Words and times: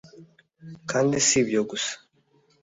kandi 0.89 1.15
si 1.27 1.35
ibyo 1.41 1.61
gusa 1.69 1.93